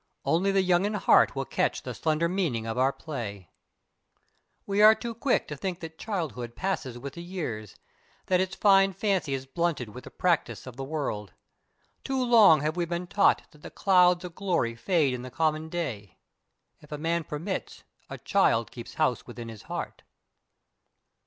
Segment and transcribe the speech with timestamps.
[0.25, 3.47] Only the young in heart will catch the slender meaning of our play._
[4.67, 7.75] _We are too quick to think that childhood passes with the years
[8.25, 11.33] that its fine fancy is blunted with the practice of the world.
[12.03, 15.69] Too long have we been taught that the clouds of glory fade in the common
[15.69, 16.17] day.
[16.79, 20.01] If a man permits, a child keeps house within his heart.